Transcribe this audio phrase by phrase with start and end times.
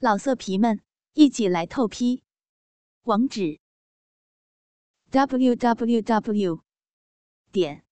[0.00, 0.80] 老色皮们，
[1.14, 2.22] 一起来透批！
[3.02, 3.58] 网址
[5.10, 6.62] ：w w w
[7.50, 7.84] 点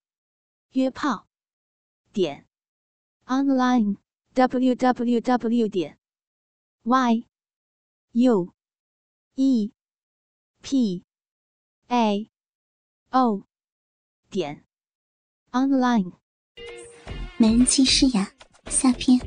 [0.71, 1.27] 约炮
[2.13, 2.47] 点
[3.25, 3.97] online
[4.35, 5.99] w w w 点
[6.85, 7.27] y
[8.13, 8.55] u
[9.35, 9.73] e
[10.63, 11.05] p
[11.89, 12.31] a
[13.11, 13.43] o
[14.31, 14.65] 点
[15.51, 16.13] online。
[17.37, 18.33] 美人计诗雅
[18.67, 19.19] 下篇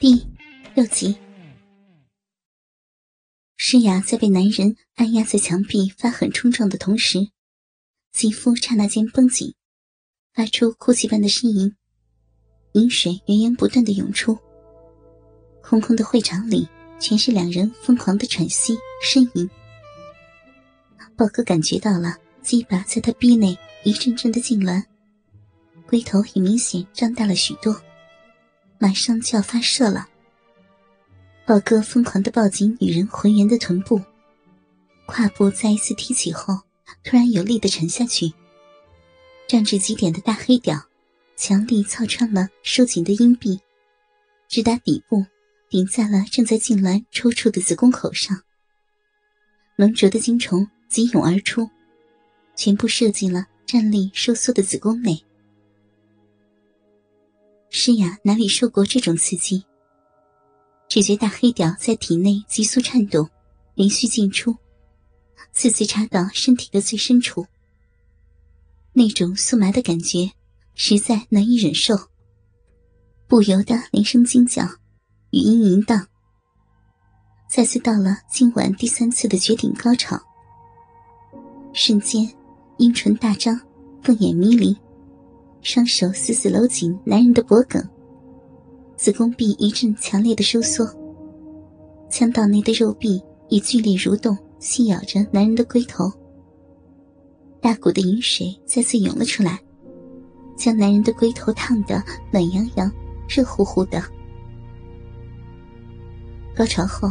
[0.00, 0.26] 第
[0.74, 1.27] 六集。
[3.60, 7.28] 诗雅在被男人按压在墙壁发狠冲撞的同时，
[8.12, 9.52] 肌肤刹那间绷紧，
[10.32, 11.74] 发出哭泣般的呻吟，
[12.74, 14.38] 饮水源源不断的涌出。
[15.60, 16.68] 空空的会场里
[17.00, 19.50] 全是两人疯狂的喘息呻吟。
[21.16, 24.84] 豹哥感觉到了鸡巴在他逼内一阵阵的痉挛，
[25.84, 27.82] 龟头也明显张大了许多，
[28.78, 30.08] 马上就要发射了。
[31.48, 33.98] 豹哥疯狂的抱紧女人浑圆的臀部，
[35.06, 36.60] 胯部再一次提起后，
[37.02, 38.34] 突然有力的沉下去。
[39.48, 40.78] 胀至极点的大黑屌，
[41.36, 43.58] 强力操穿了收紧的阴壁，
[44.46, 45.24] 直达底部，
[45.70, 48.42] 顶在了正在痉挛抽搐的子宫口上。
[49.76, 51.70] 浓浊的精虫急涌而出，
[52.56, 55.24] 全部射进了站立收缩的子宫内。
[57.70, 59.64] 诗雅哪里受过这种刺激？
[60.88, 63.28] 只觉大黑屌在体内急速颤动，
[63.74, 64.56] 连续进出，
[65.52, 67.46] 次次插到身体的最深处。
[68.94, 70.30] 那种酥麻的感觉
[70.74, 71.94] 实在难以忍受，
[73.26, 74.64] 不由得连声惊叫，
[75.30, 76.06] 语音淫荡。
[77.50, 80.18] 再次到了今晚第三次的绝顶高潮，
[81.74, 82.26] 瞬间
[82.78, 83.60] 阴唇大张，
[84.02, 84.74] 凤眼迷离，
[85.60, 87.86] 双手死死搂紧男人的脖颈。
[88.98, 90.84] 子宫壁一阵强烈的收缩，
[92.10, 96.12] 腔道内的肉壁以剧烈蠕动，吸咬着男人的龟头。
[97.60, 99.56] 大股的饮水再次涌了出来，
[100.56, 102.92] 将男人的龟头烫得暖洋洋、
[103.28, 104.02] 热乎乎的。
[106.56, 107.08] 高潮后，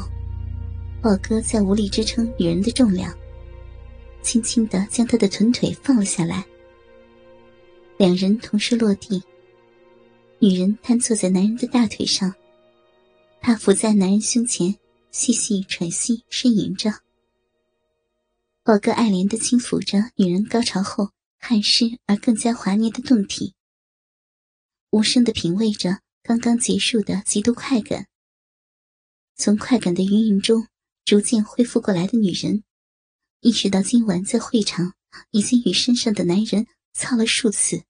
[1.02, 3.14] 豹哥再无力支撑女人的重量，
[4.22, 6.44] 轻轻的将她的臀腿放了下来，
[7.96, 9.24] 两人同时落地。
[10.40, 12.36] 女人瘫坐在男人的大腿上，
[13.42, 14.76] 她伏在男人胸前，
[15.10, 17.02] 细细喘息呻吟着。
[18.64, 21.10] 宝哥爱怜的轻抚着女人高潮后
[21.40, 23.56] 汗湿而更加滑腻的胴体，
[24.92, 28.06] 无声的品味着刚刚结束的极度快感。
[29.36, 30.68] 从快感的余韵中
[31.04, 32.64] 逐渐恢复过来的女人，
[33.42, 34.94] 意识到今晚在会场
[35.32, 37.82] 已经与身上的男人操了数次，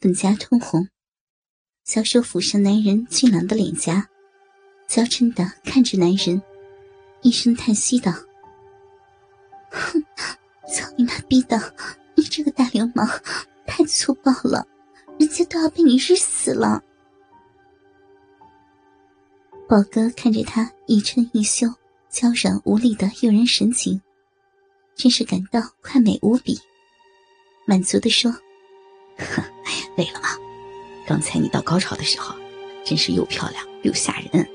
[0.00, 0.88] 粉颊通红。
[1.84, 4.08] 小手抚上男人俊朗的脸颊，
[4.86, 6.42] 娇嗔的看着男人，
[7.20, 8.10] 一声叹息道
[9.70, 10.02] ：“哼，
[10.66, 11.74] 操你妈逼的！
[12.14, 13.06] 你这个大流氓，
[13.66, 14.66] 太粗暴了，
[15.18, 16.82] 人家都要被你日死了。”
[19.68, 21.66] 宝哥看着他一嗔一羞、
[22.08, 24.00] 娇软无力的诱人神情，
[24.94, 26.58] 真是感到快美无比，
[27.66, 28.32] 满足的说
[29.20, 29.44] ：“哼，
[29.98, 30.28] 累了吗？”
[31.06, 32.34] 刚才你到高潮的时候，
[32.84, 34.48] 真是又漂亮又吓人，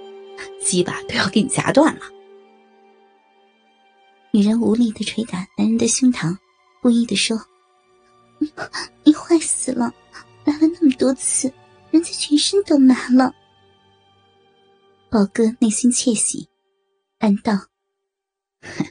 [0.61, 2.01] 鸡巴都要给你夹断了。
[4.31, 6.37] 女人无力的捶打男人的胸膛，
[6.81, 7.39] 故意的说
[9.03, 9.93] ：“你坏死了，
[10.45, 11.51] 来了那么多次，
[11.91, 13.33] 人家全身都麻了。”
[15.09, 16.47] 宝哥内心窃喜，
[17.17, 17.53] 暗道
[18.61, 18.85] ：“哼，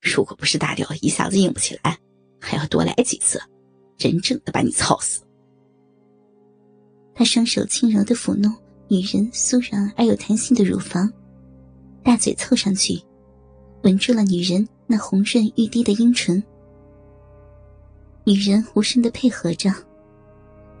[0.00, 1.96] 如果不是大屌一下子硬不起来，
[2.40, 3.40] 还要多来几次，
[3.96, 5.22] 真正的把你操死。”
[7.20, 8.50] 他双手轻柔的抚弄
[8.88, 11.12] 女人酥软而有弹性的乳房，
[12.02, 12.98] 大嘴凑上去，
[13.82, 16.42] 吻住了女人那红润欲滴的阴唇。
[18.24, 19.70] 女人无声的配合着，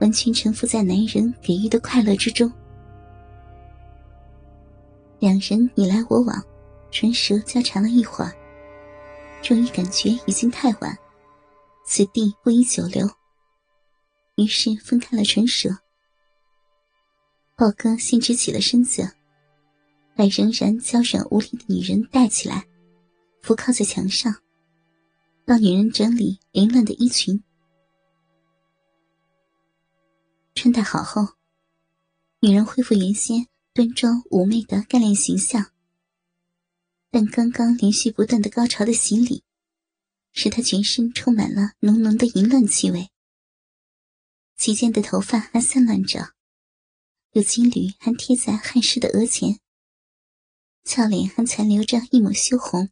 [0.00, 2.50] 完全臣服在男人给予的快乐之中。
[5.18, 6.42] 两人你来我往，
[6.90, 8.32] 唇舌交缠了一会儿，
[9.42, 10.96] 终于感觉已经太晚，
[11.84, 13.06] 此地不宜久留，
[14.36, 15.68] 于是分开了唇舌。
[17.60, 19.06] 豹哥先直起了身子，
[20.16, 22.66] 把仍然娇软无力的女人带起来，
[23.42, 24.34] 扶靠在墙上，
[25.44, 27.44] 帮女人整理凌乱的衣裙。
[30.54, 31.34] 穿戴好后，
[32.40, 35.66] 女人恢复原先端庄妩媚的干练形象。
[37.10, 39.44] 但刚刚连续不断的高潮的洗礼，
[40.32, 43.10] 使她全身充满了浓浓的淫乱气味，
[44.56, 46.32] 其间的头发还散乱着。
[47.32, 49.60] 有金缕还贴在汗湿的额前，
[50.82, 52.90] 俏脸还残留着一抹羞红，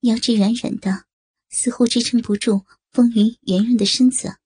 [0.00, 1.06] 腰肢软软的，
[1.48, 4.38] 似乎支撑不住丰腴圆润的身子。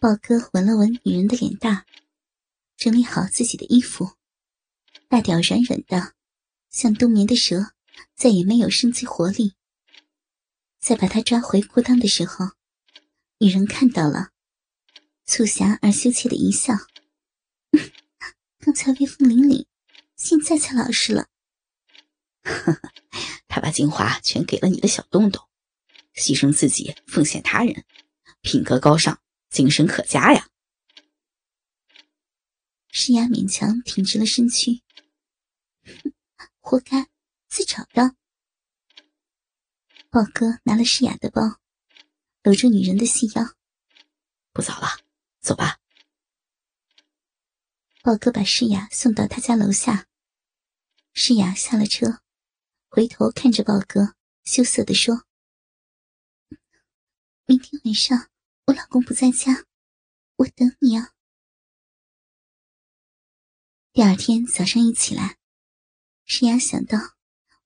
[0.00, 1.84] 豹哥闻了闻女人的脸蛋，
[2.76, 4.12] 整理好自己的衣服，
[5.08, 6.14] 大屌软软的，
[6.70, 7.72] 像冬眠的蛇，
[8.14, 9.54] 再也没有生机活力。
[10.78, 12.52] 在把他抓回裤裆的时候，
[13.38, 14.29] 女人看到了，
[15.30, 16.74] 促狭而羞怯的一笑。
[18.58, 19.64] 刚才威风凛凛，
[20.16, 21.28] 现在才老实了。
[22.42, 22.92] 呵呵，
[23.46, 25.46] 他把精华全给了你的小洞洞，
[26.16, 27.84] 牺牲自己奉献他人，
[28.40, 30.48] 品格高尚，精神可嘉呀。
[32.90, 34.82] 诗雅勉强挺直了身躯，
[36.58, 37.06] 活该，
[37.48, 38.16] 自找的。
[40.10, 41.60] 豹哥拿了诗雅的包，
[42.42, 43.54] 搂住女人的细腰。
[44.52, 44.88] 不早了，
[45.40, 45.78] 走吧。
[48.02, 50.06] 豹哥把诗雅送到他家楼下，
[51.12, 52.22] 诗雅下了车，
[52.88, 54.14] 回头看着豹哥，
[54.44, 55.26] 羞涩的说
[57.44, 58.30] ：“明天晚上
[58.66, 59.66] 我老公不在家，
[60.36, 61.10] 我等你啊。”
[63.92, 65.36] 第二天早上一起来，
[66.24, 66.96] 诗雅想到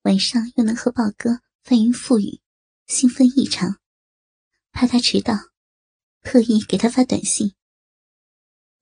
[0.03, 2.41] 晚上又能和豹哥翻云覆雨，
[2.87, 3.79] 兴奋异常，
[4.73, 5.35] 怕他迟到，
[6.23, 7.55] 特意给他发短信：“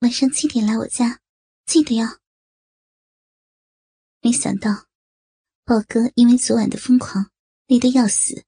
[0.02, 1.20] 晚上七点来我家。”
[1.64, 2.18] 记得呀。
[4.20, 4.86] 没想到，
[5.64, 7.30] 豹哥因为昨晚的疯狂
[7.66, 8.44] 累得要死，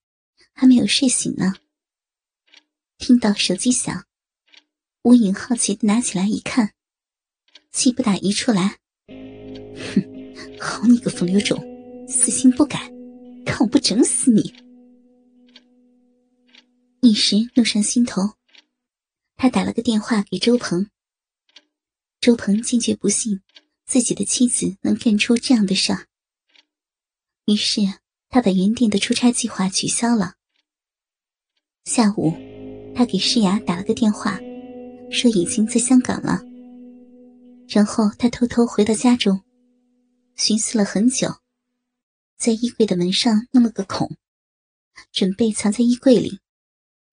[0.53, 1.55] 还没有睡醒呢。
[2.99, 4.05] 听到手机响，
[5.03, 6.75] 吴影好奇的拿起来一看，
[7.71, 8.79] 气不打一处来
[9.09, 11.59] ：“哼，好你个风流种，
[12.09, 12.93] 死心不改，
[13.47, 14.55] 看我不整死你！”
[17.01, 18.35] 一时怒上心头，
[19.37, 20.89] 他打了个电话给周鹏。
[22.25, 23.43] 周鹏坚决不信
[23.85, 26.07] 自己的妻子能干出这样的事儿，
[27.45, 27.83] 于是
[28.31, 30.37] 他把原定的出差计划取消了。
[31.85, 32.33] 下午，
[32.97, 34.41] 他给诗雅打了个电话，
[35.11, 36.41] 说已经在香港了。
[37.69, 39.43] 然后他偷偷回到家中，
[40.35, 41.31] 寻思了很久，
[42.39, 44.17] 在衣柜的门上弄了个孔，
[45.13, 46.41] 准备藏在衣柜里，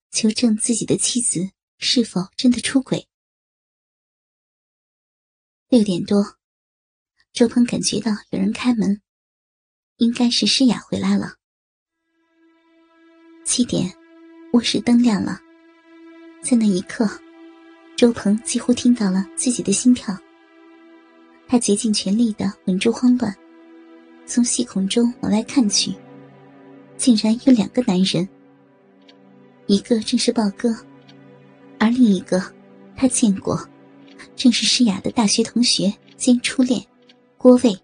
[0.10, 3.10] 求证自己的妻子是否真的出轨。
[5.71, 6.35] 六点多，
[7.31, 9.01] 周鹏感觉到有人开门，
[10.00, 11.35] 应该是诗雅回来了。
[13.45, 13.89] 七点，
[14.51, 15.39] 卧室灯亮了，
[16.41, 17.09] 在那一刻，
[17.95, 20.13] 周鹏几乎听到了自己的心跳。
[21.47, 23.33] 他竭尽全力的稳住慌乱，
[24.25, 25.95] 从细孔中往外看去，
[26.97, 28.27] 竟然有两个男人，
[29.68, 30.75] 一个正是豹哥，
[31.79, 32.44] 而另一个
[32.94, 33.65] 他见过。
[34.36, 36.86] 正是诗雅的大学同学兼初恋，
[37.38, 37.78] 郭卫。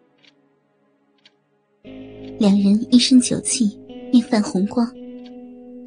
[2.40, 3.78] 两人一身酒气，
[4.12, 4.88] 面泛红光，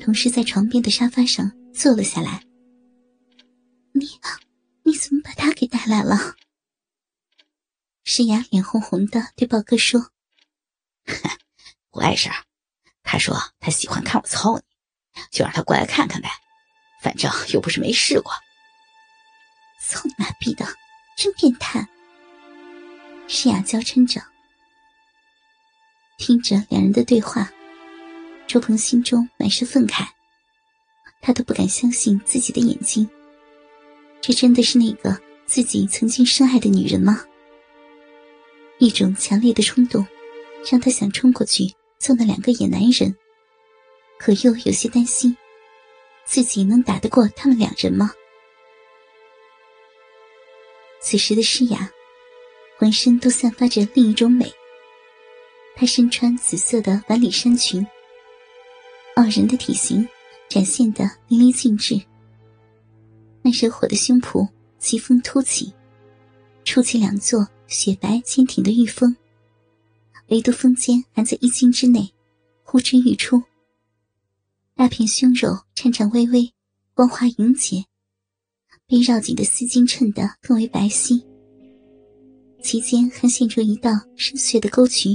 [0.01, 2.45] 同时在床边的沙发上坐了下来。
[3.93, 4.07] 你，
[4.85, 6.35] 你怎么把他给带来了？
[8.05, 10.11] 诗雅脸红红的对豹哥说
[11.91, 12.29] ：“不碍事，
[13.03, 14.62] 他说他喜欢看我操你，
[15.31, 16.29] 就让他过来看看呗，
[17.03, 18.33] 反正又不是没试过。”
[19.91, 20.65] 操你妈逼的，
[21.17, 21.85] 真变态！
[23.27, 24.23] 诗雅娇嗔着，
[26.17, 27.50] 听着两人的对话，
[28.47, 30.07] 周鹏心中满是愤慨，
[31.21, 33.09] 他都不敢相信自己的眼睛。
[34.21, 37.25] 这真的是那个自己曾经深爱的女人吗？
[38.79, 40.07] 一种强烈的冲动，
[40.71, 41.64] 让他想冲过去
[41.99, 43.12] 揍那两个野男人，
[44.21, 45.37] 可又有些担心，
[46.25, 48.12] 自己能打得过他们两人吗？
[51.00, 51.90] 此时的诗雅，
[52.78, 54.52] 浑身都散发着另一种美。
[55.75, 57.87] 她身穿紫色的晚礼衫裙，
[59.16, 60.07] 傲人的体型
[60.49, 62.00] 展现的淋漓尽致。
[63.42, 64.47] 那热火的胸脯
[64.78, 65.73] 奇峰突起，
[66.64, 69.16] 竖起两座雪白坚挺的玉峰，
[70.28, 72.12] 唯独峰尖还在衣襟之内，
[72.62, 73.42] 呼之欲出。
[74.76, 76.52] 大片胸肉颤颤巍巍，
[76.92, 77.85] 光滑莹洁。
[78.90, 81.23] 被绕紧的丝巾衬得更为白皙，
[82.61, 85.11] 其间还现出一道深邃的沟渠，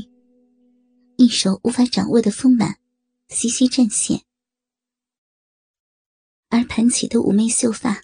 [1.17, 2.77] 一手无法掌握的丰满，
[3.27, 4.21] 细细绽现。
[6.47, 8.01] 而盘起的妩媚秀发，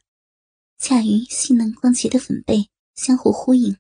[0.78, 3.78] 恰与细嫩光洁的粉背相互呼应，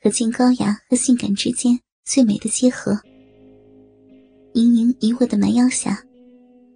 [0.00, 2.96] 可见高雅和性感之间最美的结合。
[4.54, 6.04] 盈盈一握的蛮腰下，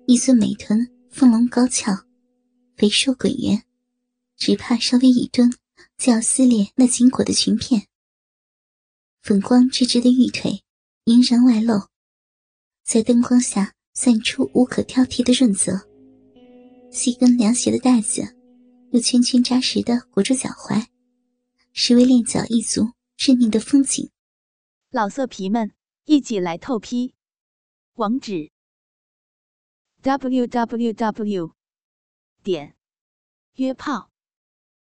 [0.08, 1.92] 一尊美臀丰隆高翘，
[2.76, 3.62] 肥瘦滚圆。
[4.36, 5.52] 只怕稍微一蹲，
[5.96, 7.86] 就要撕裂那紧裹的裙片。
[9.22, 10.62] 粉光直直的玉腿，
[11.04, 11.88] 阴然外露，
[12.82, 15.88] 在灯光下散出无可挑剔的润泽。
[16.90, 18.36] 细跟凉鞋的带子，
[18.90, 20.86] 又圈圈扎实的裹住脚踝，
[21.72, 24.10] 是为练脚一族致命的风景。
[24.90, 25.72] 老色皮们，
[26.04, 27.14] 一起来透批！
[27.94, 28.50] 网址
[30.02, 31.52] ：w w w
[32.42, 32.76] 点
[33.54, 34.10] 约炮